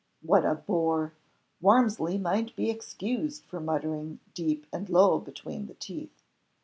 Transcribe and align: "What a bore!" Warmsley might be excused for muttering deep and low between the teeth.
"What 0.23 0.45
a 0.45 0.55
bore!" 0.55 1.13
Warmsley 1.61 2.19
might 2.19 2.55
be 2.55 2.71
excused 2.71 3.45
for 3.45 3.59
muttering 3.59 4.19
deep 4.33 4.65
and 4.73 4.89
low 4.89 5.19
between 5.19 5.67
the 5.67 5.75
teeth. 5.75 6.23